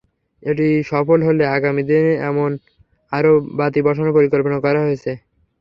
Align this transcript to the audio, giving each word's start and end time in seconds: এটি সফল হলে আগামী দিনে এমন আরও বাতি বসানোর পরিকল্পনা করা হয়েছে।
এটি 0.43 0.63
সফল 0.91 1.19
হলে 1.27 1.43
আগামী 1.55 1.81
দিনে 1.89 2.13
এমন 2.29 2.49
আরও 3.11 3.29
বাতি 3.59 3.79
বসানোর 3.85 4.15
পরিকল্পনা 4.17 4.57
করা 4.65 4.79
হয়েছে। 4.85 5.11